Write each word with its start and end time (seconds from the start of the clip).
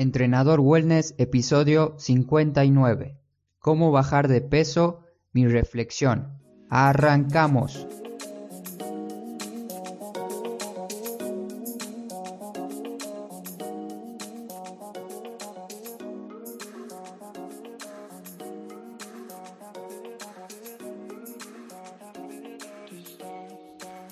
Entrenador 0.00 0.60
Wellness, 0.60 1.14
episodio 1.18 1.94
59. 1.98 3.18
¿Cómo 3.58 3.92
bajar 3.92 4.28
de 4.28 4.40
peso? 4.40 5.00
Mi 5.34 5.46
reflexión. 5.46 6.40
Arrancamos. 6.70 7.86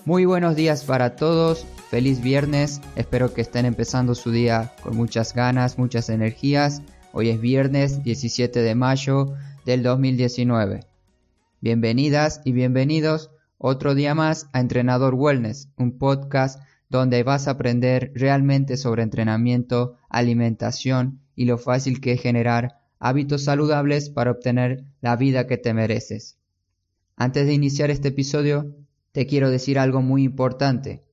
Muy 0.05 0.27
buenos 0.27 0.55
días 0.55 0.84
para 0.84 1.16
todos, 1.16 1.66
feliz 1.91 2.20
viernes, 2.20 2.82
espero 2.96 3.32
que 3.32 3.41
estén 3.41 3.64
empezando 3.64 4.14
su 4.14 4.30
día 4.30 4.73
con 4.82 4.95
muchas 4.95 5.34
ganas, 5.34 5.79
muchas 5.79 6.11
energías. 6.11 6.82
Hoy 7.12 7.30
es 7.30 7.41
viernes 7.41 8.03
17 8.03 8.61
de 8.61 8.75
mayo 8.75 9.32
del 9.64 9.82
2019. 9.82 10.80
Bienvenidas 11.63 12.43
y 12.44 12.53
bienvenidos 12.53 13.30
otro 13.57 13.94
día 13.94 14.14
más 14.14 14.49
a 14.53 14.61
Entrenador 14.61 15.14
Wellness, 15.14 15.71
un 15.79 15.96
podcast 15.96 16.61
donde 16.90 17.22
vas 17.22 17.49
a 17.49 17.53
aprender 17.53 18.13
realmente 18.14 18.77
sobre 18.77 19.02
entrenamiento, 19.02 19.96
alimentación 20.11 21.21
y 21.35 21.46
lo 21.46 21.57
fácil 21.57 22.02
que 22.02 22.13
es 22.13 22.21
generar 22.21 22.80
hábitos 22.99 23.44
saludables 23.44 24.11
para 24.11 24.30
obtener 24.30 24.85
la 25.00 25.16
vida 25.16 25.46
que 25.46 25.57
te 25.57 25.72
mereces. 25.72 26.36
Antes 27.16 27.46
de 27.46 27.55
iniciar 27.55 27.91
este 27.91 28.08
episodio, 28.08 28.77
te 29.13 29.27
quiero 29.27 29.50
decir 29.50 29.79
algo 29.79 30.02
muy 30.02 30.22
importante. 30.22 31.07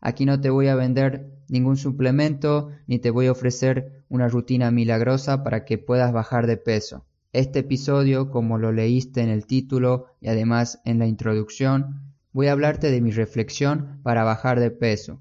Aquí 0.00 0.26
no 0.26 0.40
te 0.40 0.50
voy 0.50 0.68
a 0.68 0.76
vender 0.76 1.30
ningún 1.48 1.76
suplemento 1.76 2.70
ni 2.86 2.98
te 2.98 3.10
voy 3.10 3.26
a 3.26 3.32
ofrecer 3.32 4.04
una 4.08 4.28
rutina 4.28 4.70
milagrosa 4.70 5.42
para 5.42 5.64
que 5.64 5.78
puedas 5.78 6.12
bajar 6.12 6.46
de 6.46 6.56
peso. 6.56 7.04
Este 7.32 7.58
episodio, 7.60 8.30
como 8.30 8.58
lo 8.58 8.72
leíste 8.72 9.22
en 9.22 9.28
el 9.28 9.46
título 9.46 10.06
y 10.20 10.28
además 10.28 10.80
en 10.84 10.98
la 10.98 11.06
introducción, 11.06 12.14
voy 12.32 12.46
a 12.46 12.52
hablarte 12.52 12.90
de 12.90 13.00
mi 13.00 13.10
reflexión 13.10 14.00
para 14.02 14.24
bajar 14.24 14.60
de 14.60 14.70
peso. 14.70 15.20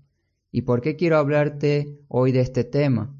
¿Y 0.51 0.61
por 0.61 0.81
qué 0.81 0.95
quiero 0.95 1.17
hablarte 1.17 1.99
hoy 2.07 2.31
de 2.31 2.41
este 2.41 2.63
tema? 2.63 3.13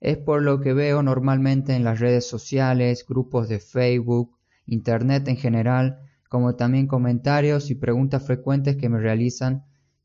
Es 0.00 0.16
por 0.16 0.42
lo 0.42 0.60
que 0.60 0.72
veo 0.72 1.02
normalmente 1.02 1.74
en 1.74 1.84
las 1.84 2.00
redes 2.00 2.26
sociales, 2.26 3.04
grupos 3.06 3.48
de 3.48 3.58
Facebook, 3.58 4.36
Internet 4.66 5.28
en 5.28 5.36
general, 5.36 5.98
como 6.28 6.56
también 6.56 6.86
comentarios 6.86 7.70
y 7.70 7.74
preguntas 7.74 8.24
frecuentes 8.24 8.76
que 8.76 8.88
me 8.88 8.98
realizan 8.98 9.64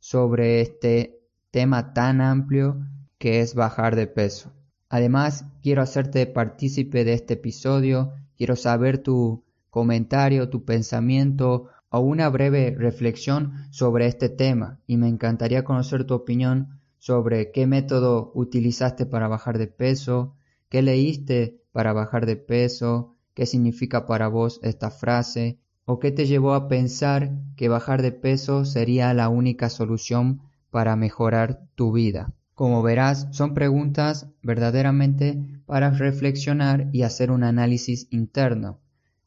sobre 0.10 0.62
este 0.62 1.22
tema 1.52 1.94
tan 1.94 2.20
amplio 2.20 2.84
que 3.20 3.42
es 3.42 3.54
bajar 3.54 3.96
de 3.96 4.08
peso. 4.08 4.52
Además, 4.90 5.46
quiero 5.62 5.84
hacerte 5.84 6.26
partícipe 6.26 7.06
de 7.06 7.14
este 7.14 7.36
episodio, 7.36 8.14
quiero 8.36 8.56
saber 8.56 9.04
tu 9.04 9.44
comentario, 9.70 10.50
tu 10.50 10.66
pensamiento 10.66 11.68
o 11.92 12.00
una 12.00 12.28
breve 12.30 12.76
reflexión 12.76 13.54
sobre 13.70 14.08
este 14.08 14.30
tema 14.30 14.80
y 14.88 14.98
me 14.98 15.08
encantaría 15.08 15.64
conocer 15.64 16.06
tu 16.06 16.16
opinión 16.16 16.80
sobre 16.98 17.52
qué 17.52 17.68
método 17.68 18.32
utilizaste 18.34 19.06
para 19.06 19.28
bajar 19.28 19.60
de 19.60 19.68
peso, 19.68 20.34
qué 20.70 20.82
leíste 20.82 21.62
para 21.72 21.94
bajar 21.94 22.26
de 22.26 22.36
peso, 22.36 23.16
qué 23.36 23.46
significa 23.46 24.08
para 24.08 24.28
vos 24.28 24.60
esta 24.64 24.90
frase 24.90 25.60
¿O 25.92 25.98
qué 25.98 26.12
te 26.12 26.28
llevó 26.28 26.54
a 26.54 26.68
pensar 26.68 27.32
que 27.56 27.68
bajar 27.68 28.04
de 28.04 28.12
peso 28.12 28.64
sería 28.64 29.12
la 29.16 29.28
única 29.28 29.70
solución 29.70 30.40
para 30.70 30.96
mejorar 30.96 31.64
tu 31.74 31.92
vida? 31.92 32.32
Como 32.54 32.84
verás, 32.84 33.28
son 33.32 33.56
preguntas 33.56 34.28
verdaderamente 34.44 35.44
para 35.66 35.90
reflexionar 35.90 36.90
y 36.92 37.02
hacer 37.02 37.32
un 37.32 37.44
análisis 37.44 38.08
interno. 38.12 38.80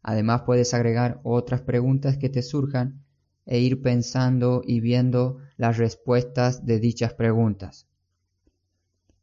Además 0.05 0.43
puedes 0.43 0.73
agregar 0.73 1.19
otras 1.25 1.63
preguntas 1.63 2.17
que 2.17 2.29
te 2.29 2.43
surjan 2.43 3.03
e 3.45 3.59
ir 3.59 3.83
pensando 3.83 4.63
y 4.65 4.79
viendo 4.79 5.39
las 5.57 5.79
respuestas 5.79 6.65
de 6.65 6.79
dichas 6.79 7.13
preguntas. 7.13 7.89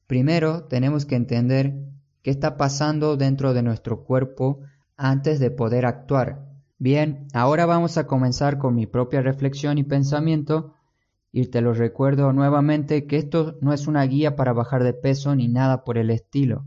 Primero 0.08 0.66
tenemos 0.66 1.06
que 1.06 1.16
entender 1.16 1.86
qué 2.22 2.32
está 2.32 2.58
pasando 2.58 3.16
dentro 3.16 3.54
de 3.54 3.64
nuestro 3.64 4.04
cuerpo 4.04 4.60
antes 4.98 5.40
de 5.40 5.52
poder 5.52 5.86
actuar 5.86 6.49
Bien, 6.82 7.28
ahora 7.34 7.66
vamos 7.66 7.98
a 7.98 8.08
comenzar 8.08 8.58
con 8.58 8.74
mi 8.74 8.86
propia 8.86 9.22
reflexión 9.22 9.78
y 9.78 9.84
pensamiento 9.84 10.76
y 11.30 11.48
te 11.48 11.60
lo 11.60 11.74
recuerdo 11.74 12.32
nuevamente 12.32 13.06
que 13.06 13.18
esto 13.18 13.58
no 13.60 13.74
es 13.74 13.86
una 13.88 14.02
guía 14.04 14.38
para 14.38 14.54
bajar 14.54 14.86
de 14.86 14.94
peso 14.94 15.36
ni 15.36 15.50
nada 15.50 15.84
por 15.84 15.98
el 15.98 16.10
estilo. 16.10 16.64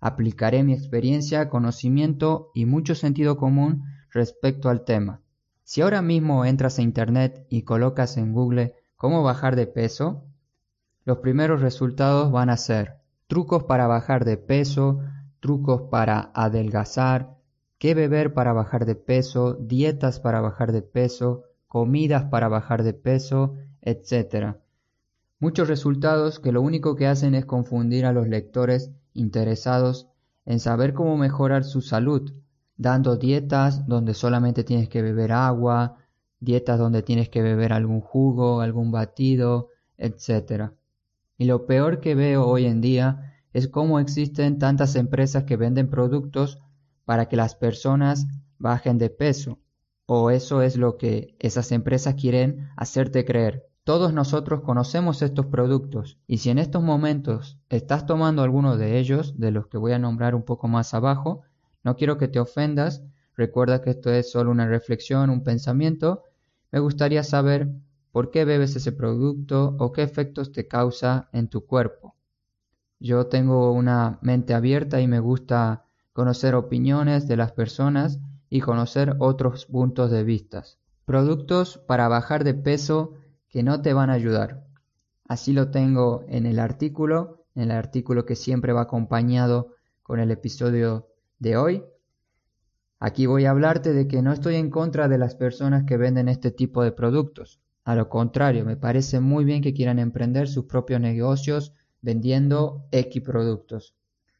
Aplicaré 0.00 0.64
mi 0.64 0.72
experiencia, 0.72 1.48
conocimiento 1.48 2.50
y 2.52 2.66
mucho 2.66 2.96
sentido 2.96 3.36
común 3.36 3.84
respecto 4.10 4.70
al 4.70 4.84
tema. 4.84 5.20
Si 5.62 5.82
ahora 5.82 6.02
mismo 6.02 6.44
entras 6.44 6.80
a 6.80 6.82
Internet 6.82 7.46
y 7.48 7.62
colocas 7.62 8.16
en 8.16 8.32
Google 8.32 8.74
cómo 8.96 9.22
bajar 9.22 9.54
de 9.54 9.68
peso, 9.68 10.24
los 11.04 11.18
primeros 11.18 11.60
resultados 11.60 12.32
van 12.32 12.50
a 12.50 12.56
ser 12.56 12.96
trucos 13.28 13.62
para 13.62 13.86
bajar 13.86 14.24
de 14.24 14.36
peso, 14.36 14.98
trucos 15.38 15.82
para 15.92 16.32
adelgazar, 16.34 17.36
qué 17.78 17.94
beber 17.94 18.34
para 18.34 18.52
bajar 18.52 18.86
de 18.86 18.94
peso, 18.94 19.54
dietas 19.54 20.20
para 20.20 20.40
bajar 20.40 20.72
de 20.72 20.82
peso, 20.82 21.44
comidas 21.66 22.24
para 22.24 22.48
bajar 22.48 22.82
de 22.82 22.94
peso, 22.94 23.54
etc. 23.82 24.56
Muchos 25.38 25.68
resultados 25.68 26.40
que 26.40 26.52
lo 26.52 26.62
único 26.62 26.96
que 26.96 27.06
hacen 27.06 27.34
es 27.34 27.44
confundir 27.44 28.06
a 28.06 28.12
los 28.12 28.28
lectores 28.28 28.90
interesados 29.12 30.08
en 30.46 30.60
saber 30.60 30.94
cómo 30.94 31.16
mejorar 31.16 31.64
su 31.64 31.80
salud, 31.80 32.32
dando 32.76 33.16
dietas 33.16 33.86
donde 33.86 34.14
solamente 34.14 34.64
tienes 34.64 34.88
que 34.88 35.02
beber 35.02 35.32
agua, 35.32 35.98
dietas 36.40 36.78
donde 36.78 37.02
tienes 37.02 37.28
que 37.28 37.42
beber 37.42 37.72
algún 37.72 38.00
jugo, 38.00 38.60
algún 38.60 38.90
batido, 38.90 39.70
etc. 39.96 40.72
Y 41.38 41.46
lo 41.46 41.66
peor 41.66 42.00
que 42.00 42.14
veo 42.14 42.46
hoy 42.46 42.66
en 42.66 42.80
día 42.80 43.34
es 43.52 43.68
cómo 43.68 44.00
existen 44.00 44.58
tantas 44.58 44.96
empresas 44.96 45.44
que 45.44 45.56
venden 45.56 45.88
productos 45.88 46.60
para 47.04 47.26
que 47.26 47.36
las 47.36 47.54
personas 47.54 48.26
bajen 48.58 48.98
de 48.98 49.10
peso. 49.10 49.58
O 50.06 50.30
eso 50.30 50.62
es 50.62 50.76
lo 50.76 50.96
que 50.98 51.36
esas 51.38 51.72
empresas 51.72 52.14
quieren 52.14 52.68
hacerte 52.76 53.24
creer. 53.24 53.66
Todos 53.84 54.14
nosotros 54.14 54.62
conocemos 54.62 55.20
estos 55.20 55.46
productos 55.46 56.18
y 56.26 56.38
si 56.38 56.50
en 56.50 56.58
estos 56.58 56.82
momentos 56.82 57.58
estás 57.68 58.06
tomando 58.06 58.42
alguno 58.42 58.78
de 58.78 58.98
ellos, 58.98 59.38
de 59.38 59.50
los 59.50 59.66
que 59.66 59.76
voy 59.76 59.92
a 59.92 59.98
nombrar 59.98 60.34
un 60.34 60.42
poco 60.42 60.68
más 60.68 60.94
abajo, 60.94 61.42
no 61.82 61.94
quiero 61.96 62.16
que 62.16 62.28
te 62.28 62.40
ofendas, 62.40 63.02
recuerda 63.36 63.82
que 63.82 63.90
esto 63.90 64.10
es 64.10 64.30
solo 64.30 64.50
una 64.50 64.66
reflexión, 64.66 65.28
un 65.28 65.44
pensamiento, 65.44 66.22
me 66.72 66.80
gustaría 66.80 67.22
saber 67.22 67.68
por 68.10 68.30
qué 68.30 68.46
bebes 68.46 68.74
ese 68.74 68.92
producto 68.92 69.76
o 69.78 69.92
qué 69.92 70.02
efectos 70.02 70.50
te 70.50 70.66
causa 70.66 71.28
en 71.32 71.48
tu 71.48 71.66
cuerpo. 71.66 72.14
Yo 72.98 73.26
tengo 73.26 73.72
una 73.72 74.18
mente 74.22 74.54
abierta 74.54 75.00
y 75.00 75.06
me 75.06 75.20
gusta 75.20 75.83
conocer 76.14 76.54
opiniones 76.54 77.26
de 77.26 77.36
las 77.36 77.52
personas 77.52 78.20
y 78.48 78.60
conocer 78.60 79.16
otros 79.18 79.66
puntos 79.66 80.12
de 80.12 80.22
vista. 80.22 80.62
Productos 81.04 81.76
para 81.76 82.08
bajar 82.08 82.44
de 82.44 82.54
peso 82.54 83.14
que 83.48 83.64
no 83.64 83.82
te 83.82 83.92
van 83.92 84.10
a 84.10 84.14
ayudar. 84.14 84.64
Así 85.28 85.52
lo 85.52 85.70
tengo 85.70 86.24
en 86.28 86.46
el 86.46 86.60
artículo, 86.60 87.44
en 87.56 87.64
el 87.64 87.72
artículo 87.72 88.24
que 88.24 88.36
siempre 88.36 88.72
va 88.72 88.82
acompañado 88.82 89.74
con 90.04 90.20
el 90.20 90.30
episodio 90.30 91.08
de 91.40 91.56
hoy. 91.56 91.84
Aquí 93.00 93.26
voy 93.26 93.46
a 93.46 93.50
hablarte 93.50 93.92
de 93.92 94.06
que 94.06 94.22
no 94.22 94.32
estoy 94.32 94.54
en 94.54 94.70
contra 94.70 95.08
de 95.08 95.18
las 95.18 95.34
personas 95.34 95.82
que 95.84 95.96
venden 95.96 96.28
este 96.28 96.52
tipo 96.52 96.84
de 96.84 96.92
productos. 96.92 97.60
A 97.84 97.96
lo 97.96 98.08
contrario, 98.08 98.64
me 98.64 98.76
parece 98.76 99.18
muy 99.18 99.44
bien 99.44 99.62
que 99.62 99.74
quieran 99.74 99.98
emprender 99.98 100.46
sus 100.46 100.66
propios 100.66 101.00
negocios 101.00 101.72
vendiendo 102.02 102.86
X 102.92 103.20
productos. 103.20 103.96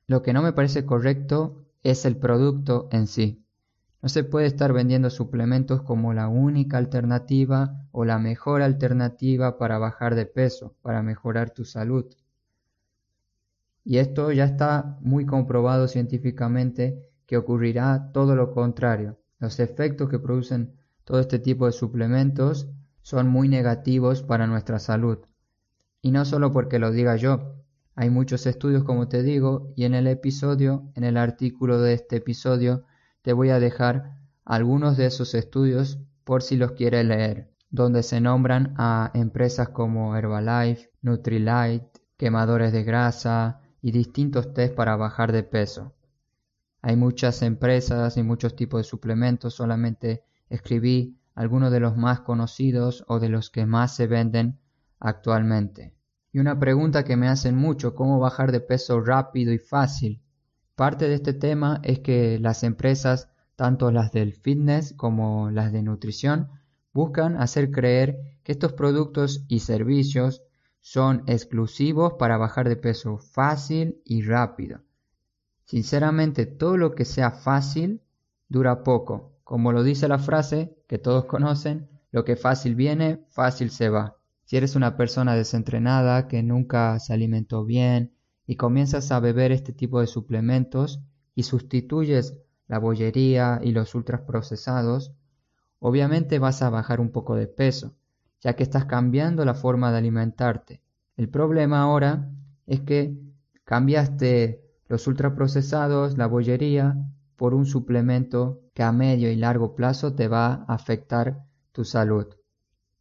Lo 0.06 0.22
que 0.22 0.32
no 0.32 0.40
me 0.40 0.52
parece 0.52 0.86
correcto 0.86 1.63
es 1.84 2.04
el 2.04 2.16
producto 2.16 2.88
en 2.90 3.06
sí. 3.06 3.44
No 4.02 4.08
se 4.08 4.24
puede 4.24 4.46
estar 4.46 4.72
vendiendo 4.72 5.10
suplementos 5.10 5.82
como 5.82 6.12
la 6.12 6.28
única 6.28 6.78
alternativa 6.78 7.86
o 7.92 8.04
la 8.04 8.18
mejor 8.18 8.62
alternativa 8.62 9.56
para 9.58 9.78
bajar 9.78 10.14
de 10.14 10.26
peso, 10.26 10.74
para 10.82 11.02
mejorar 11.02 11.50
tu 11.50 11.64
salud. 11.64 12.06
Y 13.84 13.98
esto 13.98 14.32
ya 14.32 14.44
está 14.44 14.98
muy 15.00 15.26
comprobado 15.26 15.86
científicamente 15.88 17.10
que 17.26 17.36
ocurrirá 17.36 18.10
todo 18.12 18.34
lo 18.34 18.52
contrario. 18.52 19.18
Los 19.38 19.60
efectos 19.60 20.08
que 20.08 20.18
producen 20.18 20.74
todo 21.04 21.20
este 21.20 21.38
tipo 21.38 21.66
de 21.66 21.72
suplementos 21.72 22.68
son 23.02 23.28
muy 23.28 23.48
negativos 23.48 24.22
para 24.22 24.46
nuestra 24.46 24.78
salud. 24.78 25.18
Y 26.00 26.10
no 26.10 26.24
solo 26.24 26.52
porque 26.52 26.78
lo 26.78 26.90
diga 26.90 27.16
yo, 27.16 27.63
hay 27.96 28.10
muchos 28.10 28.46
estudios, 28.46 28.82
como 28.82 29.08
te 29.08 29.22
digo, 29.22 29.72
y 29.76 29.84
en 29.84 29.94
el 29.94 30.08
episodio, 30.08 30.90
en 30.94 31.04
el 31.04 31.16
artículo 31.16 31.80
de 31.80 31.94
este 31.94 32.16
episodio, 32.16 32.84
te 33.22 33.32
voy 33.32 33.50
a 33.50 33.60
dejar 33.60 34.18
algunos 34.44 34.96
de 34.96 35.06
esos 35.06 35.34
estudios 35.34 35.98
por 36.24 36.42
si 36.42 36.56
los 36.56 36.72
quieres 36.72 37.06
leer, 37.06 37.50
donde 37.70 38.02
se 38.02 38.20
nombran 38.20 38.74
a 38.78 39.12
empresas 39.14 39.68
como 39.68 40.16
Herbalife, 40.16 40.90
Nutrilite, 41.02 41.90
quemadores 42.16 42.72
de 42.72 42.82
grasa 42.82 43.60
y 43.80 43.92
distintos 43.92 44.52
test 44.54 44.74
para 44.74 44.96
bajar 44.96 45.30
de 45.30 45.44
peso. 45.44 45.94
Hay 46.82 46.96
muchas 46.96 47.42
empresas 47.42 48.16
y 48.16 48.22
muchos 48.22 48.56
tipos 48.56 48.80
de 48.80 48.84
suplementos, 48.84 49.54
solamente 49.54 50.24
escribí 50.48 51.16
algunos 51.34 51.70
de 51.70 51.80
los 51.80 51.96
más 51.96 52.20
conocidos 52.20 53.04
o 53.06 53.20
de 53.20 53.28
los 53.28 53.50
que 53.50 53.66
más 53.66 53.94
se 53.94 54.06
venden 54.06 54.58
actualmente. 54.98 55.94
Y 56.34 56.40
una 56.40 56.58
pregunta 56.58 57.04
que 57.04 57.16
me 57.16 57.28
hacen 57.28 57.54
mucho, 57.54 57.94
¿cómo 57.94 58.18
bajar 58.18 58.50
de 58.50 58.58
peso 58.58 59.00
rápido 59.00 59.52
y 59.52 59.58
fácil? 59.58 60.20
Parte 60.74 61.06
de 61.06 61.14
este 61.14 61.32
tema 61.32 61.78
es 61.84 62.00
que 62.00 62.40
las 62.40 62.64
empresas, 62.64 63.28
tanto 63.54 63.92
las 63.92 64.10
del 64.10 64.34
fitness 64.34 64.94
como 64.94 65.52
las 65.52 65.70
de 65.70 65.84
nutrición, 65.84 66.48
buscan 66.92 67.40
hacer 67.40 67.70
creer 67.70 68.18
que 68.42 68.50
estos 68.50 68.72
productos 68.72 69.44
y 69.46 69.60
servicios 69.60 70.42
son 70.80 71.22
exclusivos 71.28 72.14
para 72.14 72.36
bajar 72.36 72.68
de 72.68 72.78
peso 72.78 73.18
fácil 73.18 74.02
y 74.04 74.22
rápido. 74.22 74.80
Sinceramente, 75.66 76.46
todo 76.46 76.76
lo 76.76 76.96
que 76.96 77.04
sea 77.04 77.30
fácil 77.30 78.02
dura 78.48 78.82
poco. 78.82 79.38
Como 79.44 79.70
lo 79.70 79.84
dice 79.84 80.08
la 80.08 80.18
frase 80.18 80.76
que 80.88 80.98
todos 80.98 81.26
conocen, 81.26 81.88
lo 82.10 82.24
que 82.24 82.34
fácil 82.34 82.74
viene, 82.74 83.24
fácil 83.28 83.70
se 83.70 83.88
va. 83.88 84.16
Si 84.44 84.56
eres 84.56 84.76
una 84.76 84.96
persona 84.96 85.34
desentrenada 85.34 86.28
que 86.28 86.42
nunca 86.42 86.98
se 86.98 87.12
alimentó 87.14 87.64
bien 87.64 88.14
y 88.46 88.56
comienzas 88.56 89.10
a 89.10 89.20
beber 89.20 89.52
este 89.52 89.72
tipo 89.72 90.00
de 90.00 90.06
suplementos 90.06 91.00
y 91.34 91.44
sustituyes 91.44 92.38
la 92.66 92.78
bollería 92.78 93.60
y 93.62 93.72
los 93.72 93.94
ultraprocesados, 93.94 95.14
obviamente 95.78 96.38
vas 96.38 96.62
a 96.62 96.70
bajar 96.70 97.00
un 97.00 97.10
poco 97.10 97.36
de 97.36 97.46
peso, 97.46 97.94
ya 98.40 98.54
que 98.54 98.62
estás 98.62 98.84
cambiando 98.84 99.44
la 99.44 99.54
forma 99.54 99.90
de 99.90 99.98
alimentarte. 99.98 100.82
El 101.16 101.28
problema 101.28 101.82
ahora 101.82 102.30
es 102.66 102.80
que 102.80 103.18
cambiaste 103.64 104.62
los 104.88 105.06
ultraprocesados, 105.06 106.18
la 106.18 106.26
bollería, 106.26 106.96
por 107.36 107.54
un 107.54 107.66
suplemento 107.66 108.60
que 108.74 108.82
a 108.82 108.92
medio 108.92 109.30
y 109.30 109.36
largo 109.36 109.74
plazo 109.74 110.14
te 110.14 110.28
va 110.28 110.64
a 110.68 110.74
afectar 110.74 111.44
tu 111.72 111.84
salud. 111.84 112.26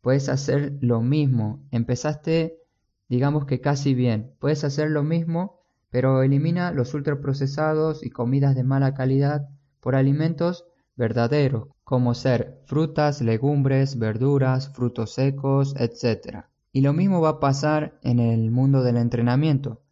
Puedes 0.03 0.27
hacer 0.27 0.79
lo 0.81 0.99
mismo. 0.99 1.65
Empezaste, 1.71 2.59
digamos 3.07 3.45
que 3.45 3.61
casi 3.61 3.93
bien. 3.93 4.35
Puedes 4.37 4.65
hacer 4.65 4.91
lo 4.91 5.01
mismo, 5.01 5.61
pero 5.91 6.23
elimina 6.23 6.73
los 6.73 6.93
ultraprocesados 6.93 8.05
y 8.05 8.09
comidas 8.09 8.53
de 8.53 8.65
mala 8.65 8.95
calidad 8.95 9.47
por 9.79 9.95
alimentos 9.95 10.65
verdaderos, 10.97 11.69
como 11.85 12.15
ser 12.15 12.59
frutas, 12.65 13.21
legumbres, 13.21 13.97
verduras, 13.97 14.73
frutos 14.73 15.13
secos, 15.13 15.73
etc. 15.77 16.47
Y 16.73 16.81
lo 16.81 16.91
mismo 16.91 17.21
va 17.21 17.29
a 17.29 17.39
pasar 17.39 17.97
en 18.03 18.19
el 18.19 18.51
mundo 18.51 18.83
del 18.83 18.97
entrenamiento. 18.97 19.83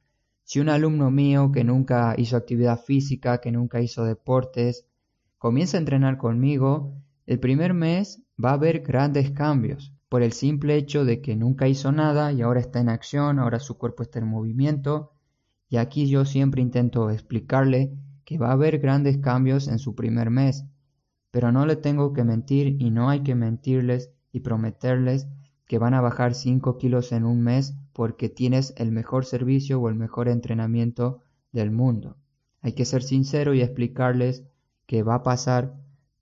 Si 0.44 0.60
un 0.60 0.68
alumno 0.68 1.10
mío 1.10 1.54
que 1.54 1.64
nunca 1.64 2.16
hizo 2.18 2.36
actividad 2.36 2.82
física, 2.84 3.40
que 3.40 3.54
nunca 3.54 3.80
hizo 3.80 4.04
deportes, 4.04 4.86
comienza 5.38 5.78
a 5.78 5.80
entrenar 5.80 6.18
conmigo, 6.18 6.98
el 7.26 7.40
primer 7.40 7.74
mes 7.74 8.22
va 8.44 8.50
a 8.50 8.56
haber 8.56 8.82
grandes 8.82 9.32
cambios 9.32 9.94
por 10.12 10.24
el 10.24 10.34
simple 10.34 10.76
hecho 10.76 11.06
de 11.06 11.22
que 11.22 11.38
nunca 11.38 11.70
hizo 11.70 11.94
nada 11.94 12.34
y 12.34 12.42
ahora 12.42 12.60
está 12.60 12.82
en 12.82 12.90
acción, 12.90 13.40
ahora 13.40 13.62
su 13.62 13.78
cuerpo 13.78 14.04
está 14.04 14.20
en 14.20 14.28
movimiento. 14.28 15.14
Y 15.70 15.78
aquí 15.78 16.10
yo 16.10 16.26
siempre 16.26 16.62
intento 16.62 17.10
explicarle 17.10 17.94
que 18.26 18.38
va 18.38 18.50
a 18.50 18.52
haber 18.52 18.80
grandes 18.80 19.20
cambios 19.20 19.70
en 19.70 19.80
su 19.80 19.96
primer 19.96 20.30
mes, 20.30 20.66
pero 21.32 21.54
no 21.54 21.66
le 21.66 21.78
tengo 21.78 22.12
que 22.12 22.26
mentir 22.26 22.76
y 22.78 22.92
no 22.92 23.10
hay 23.10 23.22
que 23.22 23.36
mentirles 23.36 24.12
y 24.34 24.42
prometerles 24.42 25.30
que 25.66 25.78
van 25.78 25.94
a 25.94 26.02
bajar 26.02 26.34
5 26.34 26.78
kilos 26.78 27.14
en 27.14 27.24
un 27.24 27.42
mes 27.42 27.74
porque 27.94 28.28
tienes 28.28 28.74
el 28.76 28.92
mejor 28.92 29.24
servicio 29.24 29.80
o 29.80 29.88
el 29.88 29.96
mejor 29.96 30.28
entrenamiento 30.28 31.22
del 31.54 31.72
mundo. 31.72 32.18
Hay 32.62 32.74
que 32.74 32.84
ser 32.84 33.02
sincero 33.02 33.54
y 33.54 33.62
explicarles 33.62 34.44
que 34.88 35.04
va 35.04 35.16
a 35.16 35.24
pasar 35.24 35.74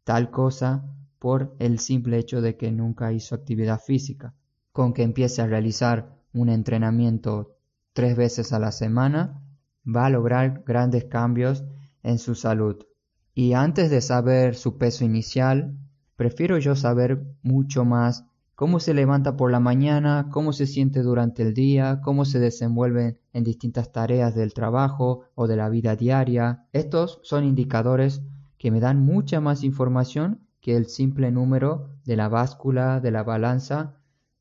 tal 0.04 0.30
cosa 0.30 0.86
por 1.20 1.56
el 1.60 1.80
simple 1.80 2.18
hecho 2.18 2.42
de 2.42 2.56
que 2.56 2.72
nunca 2.72 3.12
hizo 3.12 3.36
actividad 3.36 3.80
física. 3.80 4.34
Con 4.72 4.94
que 4.94 5.04
empiece 5.04 5.42
a 5.42 5.48
realizar 5.48 6.16
un 6.34 6.50
entrenamiento 6.50 7.58
tres 7.94 8.16
veces 8.16 8.54
a 8.54 8.60
la 8.60 8.72
semana, 8.72 9.44
va 9.86 10.06
a 10.06 10.10
lograr 10.10 10.64
grandes 10.66 11.06
cambios 11.06 11.66
en 12.04 12.18
su 12.18 12.36
salud. 12.36 12.86
Y 13.34 13.54
antes 13.54 13.90
de 13.90 14.02
saber 14.02 14.56
su 14.56 14.78
peso 14.78 15.04
inicial, 15.06 15.78
prefiero 16.16 16.58
yo 16.58 16.76
saber 16.76 17.26
mucho 17.42 17.86
más 17.86 18.26
cómo 18.56 18.80
se 18.80 18.94
levanta 18.94 19.38
por 19.38 19.52
la 19.52 19.60
mañana, 19.60 20.28
cómo 20.32 20.52
se 20.52 20.68
siente 20.68 21.02
durante 21.02 21.44
el 21.44 21.54
día, 21.54 22.02
cómo 22.04 22.26
se 22.26 22.40
desenvuelve 22.40 23.20
en 23.32 23.44
distintas 23.44 23.92
tareas 23.92 24.36
del 24.36 24.54
trabajo 24.54 25.22
o 25.36 25.48
de 25.48 25.56
la 25.56 25.70
vida 25.70 25.96
diaria. 25.96 26.66
Estos 26.74 27.20
son 27.24 27.46
indicadores 27.46 28.22
que 28.58 28.72
me 28.72 28.82
dan 28.82 29.00
mucha 29.04 29.40
más 29.40 29.64
información 29.64 30.42
que 30.62 30.76
el 30.76 30.88
simple 30.88 31.32
número 31.32 31.90
de 32.06 32.16
la 32.16 32.30
báscula 32.30 33.00
de 33.00 33.12
la 33.12 33.24
balanza 33.24 33.96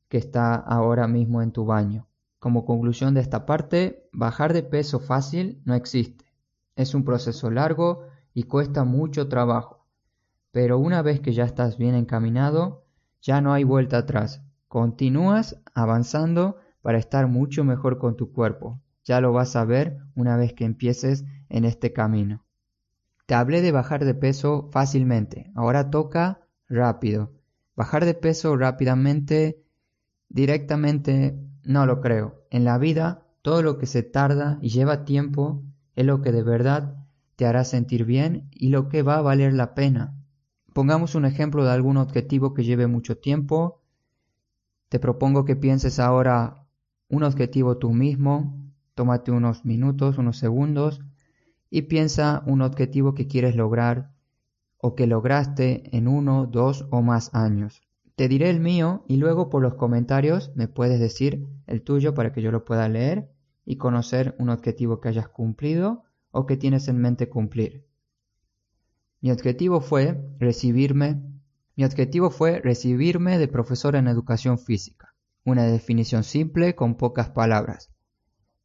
que 0.07 0.17
está 0.17 0.55
ahora 0.55 1.07
mismo 1.07 1.41
en 1.41 1.51
tu 1.51 1.65
baño. 1.65 2.07
Como 2.39 2.65
conclusión 2.65 3.13
de 3.13 3.21
esta 3.21 3.45
parte, 3.45 4.09
bajar 4.11 4.53
de 4.53 4.63
peso 4.63 4.99
fácil 4.99 5.61
no 5.65 5.75
existe. 5.75 6.25
Es 6.75 6.95
un 6.95 7.03
proceso 7.03 7.51
largo 7.51 8.03
y 8.33 8.43
cuesta 8.43 8.83
mucho 8.83 9.27
trabajo. 9.27 9.85
Pero 10.51 10.79
una 10.79 11.01
vez 11.01 11.19
que 11.19 11.33
ya 11.33 11.43
estás 11.43 11.77
bien 11.77 11.95
encaminado, 11.95 12.85
ya 13.21 13.41
no 13.41 13.53
hay 13.53 13.63
vuelta 13.63 13.97
atrás. 13.97 14.41
Continúas 14.67 15.61
avanzando 15.73 16.57
para 16.81 16.97
estar 16.97 17.27
mucho 17.27 17.63
mejor 17.63 17.97
con 17.97 18.15
tu 18.15 18.31
cuerpo. 18.31 18.81
Ya 19.03 19.21
lo 19.21 19.33
vas 19.33 19.55
a 19.55 19.65
ver 19.65 19.99
una 20.15 20.37
vez 20.37 20.53
que 20.53 20.65
empieces 20.65 21.25
en 21.49 21.65
este 21.65 21.93
camino. 21.93 22.45
Te 23.29 23.35
hablé 23.35 23.61
de 23.61 23.71
bajar 23.71 24.05
de 24.05 24.15
peso 24.15 24.69
fácilmente. 24.71 25.51
Ahora 25.53 25.91
toca 25.91 26.47
rápido. 26.67 27.31
Bajar 27.75 28.05
de 28.05 28.15
peso 28.15 28.57
rápidamente, 28.57 29.63
directamente, 30.29 31.37
no 31.63 31.85
lo 31.85 32.01
creo. 32.01 32.43
En 32.49 32.63
la 32.63 32.79
vida, 32.79 33.27
todo 33.43 33.61
lo 33.61 33.77
que 33.77 33.85
se 33.85 34.01
tarda 34.01 34.57
y 34.63 34.69
lleva 34.69 35.05
tiempo 35.05 35.61
es 35.95 36.07
lo 36.07 36.23
que 36.23 36.31
de 36.31 36.41
verdad 36.41 37.05
te 37.35 37.45
hará 37.45 37.65
sentir 37.65 38.03
bien 38.03 38.49
y 38.51 38.69
lo 38.69 38.89
que 38.89 39.03
va 39.03 39.17
a 39.17 39.21
valer 39.21 39.53
la 39.53 39.75
pena. 39.75 40.17
Pongamos 40.73 41.13
un 41.13 41.25
ejemplo 41.25 41.63
de 41.63 41.69
algún 41.69 41.97
objetivo 41.97 42.55
que 42.55 42.63
lleve 42.63 42.87
mucho 42.87 43.19
tiempo. 43.19 43.83
Te 44.87 44.97
propongo 44.97 45.45
que 45.45 45.55
pienses 45.55 45.99
ahora 45.99 46.65
un 47.09 47.21
objetivo 47.21 47.77
tú 47.77 47.93
mismo. 47.93 48.71
Tómate 48.95 49.29
unos 49.29 49.65
minutos, 49.65 50.17
unos 50.17 50.37
segundos 50.39 51.03
y 51.69 51.83
piensa 51.83 52.43
un 52.45 52.61
objetivo 52.61 53.13
que 53.13 53.27
quieres 53.27 53.55
lograr 53.55 54.11
o 54.77 54.95
que 54.95 55.07
lograste 55.07 55.95
en 55.95 56.07
uno, 56.07 56.47
dos 56.47 56.87
o 56.89 57.01
más 57.01 57.33
años. 57.33 57.81
Te 58.15 58.27
diré 58.27 58.49
el 58.49 58.59
mío 58.59 59.03
y 59.07 59.17
luego 59.17 59.49
por 59.49 59.61
los 59.61 59.75
comentarios 59.75 60.51
me 60.55 60.67
puedes 60.67 60.99
decir 60.99 61.47
el 61.67 61.81
tuyo 61.81 62.13
para 62.13 62.33
que 62.33 62.41
yo 62.41 62.51
lo 62.51 62.65
pueda 62.65 62.89
leer 62.89 63.29
y 63.65 63.77
conocer 63.77 64.35
un 64.39 64.49
objetivo 64.49 64.99
que 64.99 65.09
hayas 65.09 65.29
cumplido 65.29 66.03
o 66.31 66.45
que 66.45 66.57
tienes 66.57 66.87
en 66.87 66.97
mente 66.97 67.29
cumplir. 67.29 67.85
Mi 69.21 69.31
objetivo 69.31 69.81
fue 69.81 70.19
recibirme, 70.39 71.21
mi 71.75 71.83
objetivo 71.83 72.29
fue 72.29 72.59
recibirme 72.59 73.37
de 73.37 73.47
profesor 73.47 73.95
en 73.95 74.07
educación 74.07 74.57
física. 74.57 75.13
Una 75.45 75.63
definición 75.63 76.23
simple 76.23 76.75
con 76.75 76.95
pocas 76.95 77.29
palabras. 77.29 77.89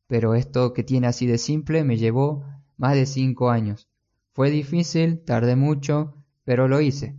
Pero 0.07 0.35
esto 0.35 0.73
que 0.73 0.85
tiene 0.85 1.07
así 1.07 1.27
de 1.27 1.39
simple 1.39 1.85
me 1.85 1.97
llevó 1.97 2.45
más 2.77 2.95
de 2.95 3.07
cinco 3.07 3.51
años. 3.51 3.89
Fue 4.33 4.51
difícil, 4.51 5.21
tardé 5.21 5.57
mucho, 5.57 6.15
pero 6.45 6.69
lo 6.69 6.81
hice. 6.81 7.17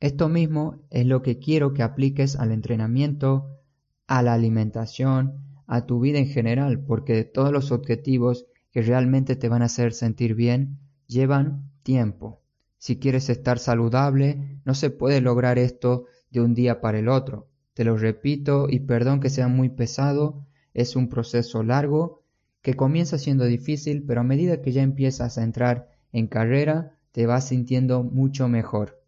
Esto 0.00 0.28
mismo 0.28 0.80
es 0.90 1.06
lo 1.06 1.22
que 1.22 1.38
quiero 1.38 1.74
que 1.74 1.82
apliques 1.82 2.36
al 2.36 2.52
entrenamiento, 2.52 3.60
a 4.06 4.22
la 4.22 4.34
alimentación, 4.34 5.44
a 5.66 5.86
tu 5.86 6.00
vida 6.00 6.18
en 6.18 6.26
general, 6.26 6.80
porque 6.80 7.24
todos 7.24 7.52
los 7.52 7.70
objetivos 7.70 8.46
que 8.72 8.82
realmente 8.82 9.36
te 9.36 9.48
van 9.48 9.62
a 9.62 9.66
hacer 9.66 9.92
sentir 9.92 10.34
bien 10.34 10.78
llevan 11.06 11.70
tiempo. 11.82 12.42
Si 12.78 12.98
quieres 12.98 13.28
estar 13.28 13.58
saludable, 13.58 14.60
no 14.64 14.74
se 14.74 14.90
puede 14.90 15.20
lograr 15.20 15.58
esto 15.58 16.06
de 16.30 16.40
un 16.40 16.54
día 16.54 16.80
para 16.80 16.98
el 16.98 17.08
otro. 17.08 17.48
Te 17.74 17.84
lo 17.84 17.96
repito 17.96 18.68
y 18.68 18.80
perdón 18.80 19.20
que 19.20 19.30
sea 19.30 19.48
muy 19.48 19.68
pesado, 19.68 20.46
es 20.72 20.96
un 20.96 21.08
proceso 21.08 21.62
largo 21.62 22.19
que 22.62 22.74
comienza 22.74 23.18
siendo 23.18 23.44
difícil, 23.44 24.04
pero 24.06 24.20
a 24.20 24.24
medida 24.24 24.60
que 24.60 24.72
ya 24.72 24.82
empiezas 24.82 25.38
a 25.38 25.42
entrar 25.42 25.88
en 26.12 26.26
carrera, 26.26 26.96
te 27.12 27.26
vas 27.26 27.48
sintiendo 27.48 28.02
mucho 28.02 28.48
mejor. 28.48 29.02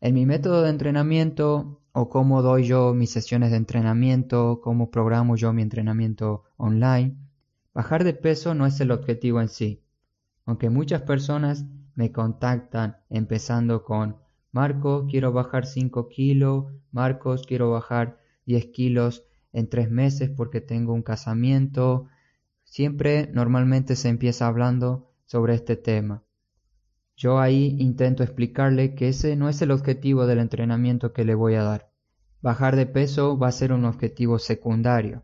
En 0.00 0.14
mi 0.14 0.26
método 0.26 0.62
de 0.62 0.70
entrenamiento 0.70 1.80
o 1.92 2.08
cómo 2.08 2.42
doy 2.42 2.64
yo 2.64 2.94
mis 2.94 3.10
sesiones 3.10 3.50
de 3.50 3.56
entrenamiento, 3.56 4.60
cómo 4.62 4.90
programo 4.90 5.36
yo 5.36 5.52
mi 5.52 5.62
entrenamiento 5.62 6.44
online, 6.56 7.16
bajar 7.72 8.04
de 8.04 8.14
peso 8.14 8.54
no 8.54 8.66
es 8.66 8.80
el 8.80 8.90
objetivo 8.90 9.40
en 9.40 9.48
sí. 9.48 9.82
Aunque 10.44 10.70
muchas 10.70 11.02
personas 11.02 11.64
me 11.94 12.12
contactan 12.12 12.98
empezando 13.10 13.84
con 13.84 14.16
Marcos, 14.52 15.06
quiero 15.10 15.32
bajar 15.32 15.66
5 15.66 16.08
kilos, 16.08 16.66
Marcos, 16.92 17.44
quiero 17.46 17.70
bajar 17.70 18.18
10 18.46 18.66
kilos 18.66 19.24
en 19.52 19.68
3 19.68 19.90
meses 19.90 20.30
porque 20.30 20.60
tengo 20.60 20.92
un 20.92 21.02
casamiento, 21.02 22.06
siempre 22.74 23.30
normalmente 23.32 23.94
se 23.94 24.08
empieza 24.08 24.48
hablando 24.48 25.14
sobre 25.26 25.54
este 25.54 25.76
tema. 25.76 26.24
Yo 27.16 27.38
ahí 27.38 27.76
intento 27.78 28.24
explicarle 28.24 28.96
que 28.96 29.10
ese 29.10 29.36
no 29.36 29.48
es 29.48 29.62
el 29.62 29.70
objetivo 29.70 30.26
del 30.26 30.40
entrenamiento 30.40 31.12
que 31.12 31.24
le 31.24 31.36
voy 31.36 31.54
a 31.54 31.62
dar. 31.62 31.92
Bajar 32.42 32.74
de 32.74 32.86
peso 32.86 33.38
va 33.38 33.46
a 33.46 33.52
ser 33.52 33.72
un 33.72 33.84
objetivo 33.84 34.40
secundario. 34.40 35.22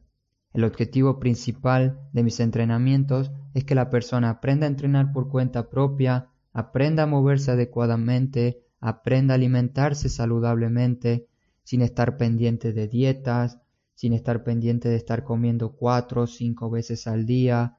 El 0.53 0.63
objetivo 0.63 1.19
principal 1.19 1.99
de 2.13 2.23
mis 2.23 2.39
entrenamientos 2.39 3.33
es 3.53 3.65
que 3.65 3.75
la 3.75 3.91
persona 3.91 4.31
aprenda 4.31 4.67
a 4.67 4.71
entrenar 4.71 5.13
por 5.13 5.29
cuenta 5.29 5.71
propia, 5.71 6.29
aprenda 6.53 7.03
a 7.03 7.07
moverse 7.07 7.51
adecuadamente, 7.51 8.63
aprenda 8.79 9.35
a 9.35 9.39
alimentarse 9.39 10.09
saludablemente, 10.09 11.27
sin 11.65 11.83
estar 11.83 12.17
pendiente 12.17 12.73
de 12.73 12.87
dietas, 12.87 13.59
sin 14.01 14.15
estar 14.15 14.45
pendiente 14.45 14.89
de 14.89 14.97
estar 14.97 15.25
comiendo 15.25 15.73
cuatro 15.73 16.23
o 16.23 16.27
cinco 16.27 16.71
veces 16.71 17.07
al 17.07 17.27
día. 17.27 17.77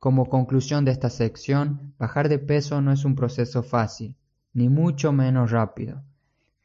Como 0.00 0.28
conclusión 0.28 0.84
de 0.84 0.90
esta 0.90 1.10
sección, 1.10 1.94
bajar 1.96 2.28
de 2.28 2.40
peso 2.40 2.80
no 2.80 2.90
es 2.90 3.04
un 3.04 3.14
proceso 3.14 3.62
fácil, 3.62 4.16
ni 4.52 4.68
mucho 4.68 5.12
menos 5.12 5.52
rápido. 5.52 6.02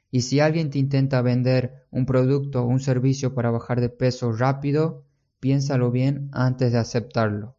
Y 0.10 0.22
si 0.22 0.39
alguien 0.39 0.72
te 0.72 0.79
intenta 0.79 1.22
vender 1.22 1.86
un 1.91 2.08
producto 2.08 2.63
o 2.63 2.65
un 2.65 2.79
servicio 2.79 3.36
para 3.36 3.51
bajar 3.51 3.79
de 3.79 3.89
peso 3.89 4.31
rápido, 4.31 5.05
piénsalo 5.39 5.91
bien 5.91 6.31
antes 6.31 6.72
de 6.72 6.79
aceptarlo. 6.79 7.58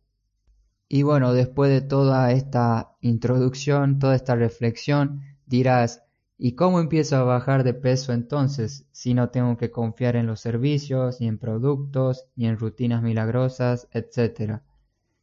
Y 0.88 1.04
bueno, 1.04 1.32
después 1.32 1.70
de 1.70 1.80
toda 1.80 2.32
esta 2.32 2.96
introducción, 3.02 4.00
toda 4.00 4.16
esta 4.16 4.34
reflexión, 4.34 5.20
dirás, 5.46 6.02
¿y 6.42 6.52
cómo 6.52 6.80
empiezo 6.80 7.16
a 7.16 7.22
bajar 7.22 7.64
de 7.64 7.74
peso 7.74 8.14
entonces 8.14 8.86
si 8.92 9.12
no 9.12 9.28
tengo 9.28 9.58
que 9.58 9.70
confiar 9.70 10.16
en 10.16 10.26
los 10.26 10.40
servicios, 10.40 11.20
ni 11.20 11.28
en 11.28 11.36
productos, 11.36 12.24
ni 12.34 12.46
en 12.46 12.58
rutinas 12.58 13.02
milagrosas, 13.02 13.88
etcétera? 13.92 14.64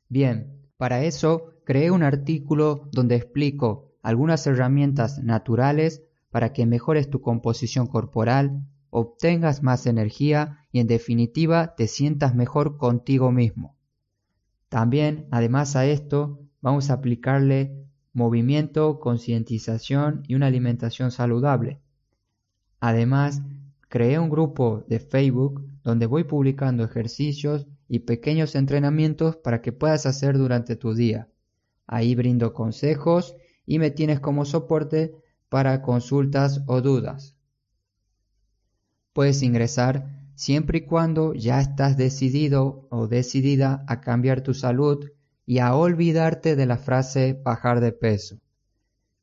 Bien, 0.10 0.62
para 0.78 1.04
eso 1.04 1.54
creé 1.66 1.90
un 1.90 2.04
artículo 2.04 2.88
donde 2.92 3.16
explico 3.16 3.96
algunas 4.04 4.46
herramientas 4.46 5.18
naturales 5.24 6.04
para 6.30 6.54
que 6.54 6.68
mejores 6.68 7.10
tu 7.10 7.20
composición 7.20 7.88
corporal, 7.88 8.62
obtengas 8.92 9.64
más 9.64 9.88
energía 9.88 10.68
y 10.72 10.82
en 10.82 10.88
definitiva 10.88 11.74
te 11.76 11.88
sientas 11.88 12.36
mejor 12.36 12.78
contigo 12.78 13.32
mismo. 13.32 13.76
También, 14.70 15.28
además 15.32 15.76
a 15.76 15.88
esto, 15.88 16.42
vamos 16.62 16.92
a 16.92 16.94
aplicarle 16.94 17.87
movimiento, 18.18 19.00
concientización 19.00 20.24
y 20.28 20.34
una 20.34 20.48
alimentación 20.48 21.12
saludable. 21.12 21.80
Además, 22.80 23.44
creé 23.90 24.18
un 24.18 24.32
grupo 24.32 24.84
de 24.88 25.00
Facebook 25.00 25.64
donde 25.84 26.08
voy 26.08 26.24
publicando 26.24 26.84
ejercicios 26.84 27.68
y 27.88 28.00
pequeños 28.00 28.56
entrenamientos 28.56 29.36
para 29.36 29.62
que 29.62 29.72
puedas 29.72 30.08
hacer 30.08 30.36
durante 30.36 30.76
tu 30.76 30.96
día. 30.96 31.30
Ahí 31.86 32.16
brindo 32.16 32.54
consejos 32.54 33.36
y 33.68 33.78
me 33.78 33.92
tienes 33.92 34.20
como 34.20 34.46
soporte 34.46 35.14
para 35.48 35.84
consultas 35.84 36.64
o 36.66 36.82
dudas. 36.82 37.36
Puedes 39.14 39.44
ingresar 39.44 40.26
siempre 40.34 40.80
y 40.80 40.86
cuando 40.88 41.36
ya 41.36 41.62
estás 41.62 41.98
decidido 41.98 42.88
o 42.90 43.08
decidida 43.08 43.86
a 43.88 44.02
cambiar 44.02 44.42
tu 44.42 44.56
salud 44.56 45.06
y 45.48 45.60
a 45.60 45.74
olvidarte 45.74 46.56
de 46.56 46.66
la 46.68 46.78
frase 46.78 47.34
bajar 47.42 47.80
de 47.80 47.94
peso. 47.94 48.38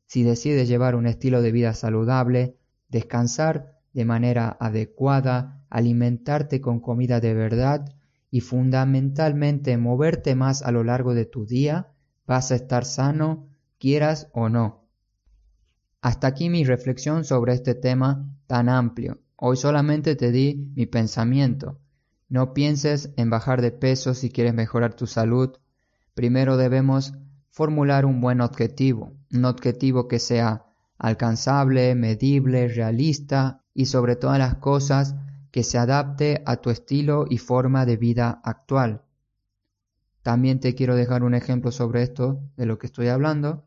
Si 0.07 0.23
decides 0.23 0.67
llevar 0.67 0.97
un 0.97 1.07
estilo 1.07 1.43
de 1.43 1.53
vida 1.53 1.75
saludable, 1.75 2.57
descansar 2.89 3.79
de 3.93 4.07
manera 4.07 4.57
adecuada, 4.59 5.63
alimentarte 5.69 6.63
con 6.63 6.81
comida 6.81 7.21
de 7.21 7.35
verdad 7.35 7.95
y 8.31 8.41
fundamentalmente 8.41 9.77
moverte 9.77 10.35
más 10.35 10.63
a 10.63 10.73
lo 10.73 10.83
largo 10.83 11.15
de 11.15 11.27
tu 11.27 11.45
día, 11.45 11.93
vas 12.27 12.51
a 12.51 12.55
estar 12.57 12.87
sano, 12.87 13.47
quieras 13.79 14.29
o 14.33 14.49
no. 14.49 14.89
Hasta 16.01 16.27
aquí 16.27 16.49
mi 16.49 16.65
reflexión 16.65 17.25
sobre 17.25 17.53
este 17.53 17.75
tema 17.75 18.35
tan 18.47 18.71
amplio. 18.71 19.21
Hoy 19.37 19.59
solamente 19.59 20.17
te 20.17 20.33
di 20.33 20.73
mi 20.75 20.87
pensamiento. 20.87 21.79
No 22.31 22.55
pienses 22.55 23.13
en 23.17 23.29
bajar 23.29 23.61
de 23.61 23.73
peso 23.73 24.15
si 24.15 24.31
quieres 24.31 24.55
mejorar 24.55 24.95
tu 24.95 25.07
salud. 25.07 25.59
Primero 26.15 26.57
debemos 26.57 27.15
formular 27.51 28.07
un 28.07 28.21
buen 28.21 28.41
objetivo, 28.41 29.13
un 29.33 29.45
objetivo 29.45 30.09
que 30.09 30.19
sea 30.19 30.65
alcanzable, 30.99 31.95
medible, 31.95 32.69
realista 32.69 33.63
y 33.75 33.87
sobre 33.87 34.17
todas 34.17 34.39
las 34.39 34.57
cosas 34.57 35.17
que 35.51 35.63
se 35.63 35.79
adapte 35.79 36.43
a 36.47 36.57
tu 36.57 36.71
estilo 36.71 37.27
y 37.29 37.39
forma 37.39 37.87
de 37.87 37.97
vida 37.97 38.41
actual. 38.45 39.03
También 40.23 40.61
te 40.61 40.75
quiero 40.75 40.97
dejar 40.97 41.23
un 41.23 41.35
ejemplo 41.35 41.71
sobre 41.71 42.03
esto, 42.03 42.41
de 42.57 42.67
lo 42.67 42.79
que 42.79 42.87
estoy 42.87 43.09
hablando. 43.09 43.65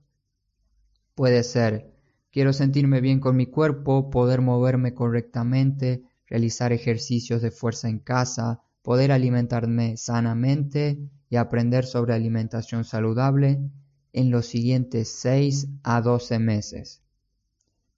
Puede 1.15 1.43
ser 1.43 1.97
Quiero 2.37 2.53
sentirme 2.53 3.01
bien 3.01 3.19
con 3.19 3.35
mi 3.35 3.47
cuerpo, 3.47 4.11
poder 4.11 4.41
moverme 4.41 4.93
correctamente, 4.93 6.03
realizar 6.27 6.71
ejercicios 6.71 7.41
de 7.41 7.49
fuerza 7.49 7.89
en 7.89 7.97
casa, 7.97 8.61
poder 8.87 9.11
alimentarme 9.11 9.97
sanamente 9.97 10.97
y 11.29 11.35
aprender 11.35 11.83
sobre 11.83 12.13
alimentación 12.13 12.85
saludable 12.85 13.59
en 14.13 14.31
los 14.31 14.45
siguientes 14.45 15.09
6 15.09 15.67
a 15.83 15.99
12 15.99 16.39
meses. 16.39 17.01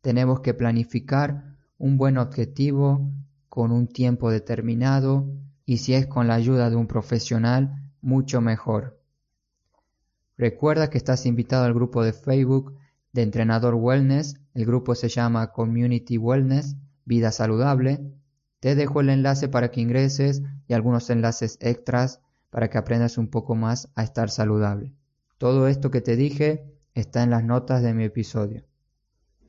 Tenemos 0.01 0.39
que 0.39 0.55
planificar 0.55 1.43
un 1.77 1.95
buen 1.97 2.17
objetivo 2.17 3.07
con 3.49 3.71
un 3.71 3.85
tiempo 3.85 4.31
determinado 4.31 5.31
y 5.63 5.77
si 5.77 5.93
es 5.93 6.07
con 6.07 6.27
la 6.27 6.33
ayuda 6.33 6.71
de 6.71 6.75
un 6.75 6.87
profesional, 6.87 7.91
mucho 8.01 8.41
mejor. 8.41 8.99
Recuerda 10.39 10.89
que 10.89 10.97
estás 10.97 11.27
invitado 11.27 11.65
al 11.65 11.75
grupo 11.75 12.03
de 12.03 12.13
Facebook 12.13 12.79
de 13.13 13.21
entrenador 13.21 13.75
wellness, 13.75 14.39
el 14.55 14.65
grupo 14.65 14.95
se 14.95 15.07
llama 15.07 15.51
Community 15.51 16.17
Wellness, 16.17 16.77
Vida 17.05 17.31
Saludable. 17.31 18.18
Te 18.59 18.75
dejo 18.75 19.01
el 19.01 19.09
enlace 19.09 19.47
para 19.47 19.71
que 19.71 19.81
ingreses 19.81 20.41
y 20.67 20.73
algunos 20.73 21.09
enlaces 21.09 21.57
extras 21.61 22.19
para 22.49 22.69
que 22.69 22.77
aprendas 22.77 23.17
un 23.17 23.27
poco 23.27 23.55
más 23.55 23.89
a 23.95 24.03
estar 24.03 24.29
saludable. 24.29 24.93
Todo 25.37 25.67
esto 25.67 25.91
que 25.91 26.01
te 26.01 26.15
dije 26.15 26.63
está 26.93 27.23
en 27.23 27.29
las 27.29 27.43
notas 27.43 27.81
de 27.81 27.93
mi 27.93 28.03
episodio. 28.03 28.63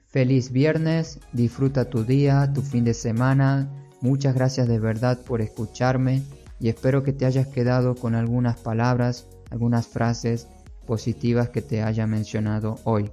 Feliz 0.06 0.52
viernes, 0.52 1.20
disfruta 1.32 1.90
tu 1.90 2.04
día, 2.04 2.52
tu 2.52 2.62
fin 2.62 2.84
de 2.84 2.94
semana. 2.94 3.68
Muchas 4.00 4.34
gracias 4.34 4.68
de 4.68 4.78
verdad 4.78 5.20
por 5.24 5.40
escucharme 5.40 6.22
y 6.60 6.68
espero 6.68 7.02
que 7.02 7.12
te 7.12 7.26
hayas 7.26 7.48
quedado 7.48 7.96
con 7.96 8.14
algunas 8.14 8.60
palabras, 8.60 9.26
algunas 9.50 9.88
frases 9.88 10.46
positivas 10.86 11.48
que 11.50 11.62
te 11.62 11.82
haya 11.82 12.06
mencionado 12.06 12.78
hoy. 12.84 13.10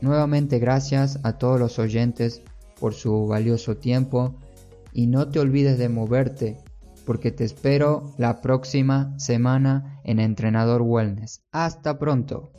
Nuevamente 0.00 0.58
gracias 0.58 1.18
a 1.24 1.38
todos 1.38 1.58
los 1.58 1.78
oyentes 1.78 2.42
por 2.78 2.94
su 2.94 3.26
valioso 3.26 3.76
tiempo 3.76 4.34
y 4.92 5.06
no 5.06 5.28
te 5.28 5.40
olvides 5.40 5.78
de 5.78 5.88
moverte 5.88 6.58
porque 7.04 7.30
te 7.30 7.44
espero 7.44 8.14
la 8.18 8.40
próxima 8.40 9.18
semana 9.18 10.00
en 10.04 10.20
Entrenador 10.20 10.82
Wellness. 10.82 11.42
Hasta 11.50 11.98
pronto. 11.98 12.52